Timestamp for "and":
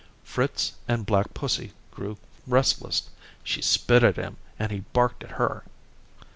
0.87-1.05, 4.57-4.71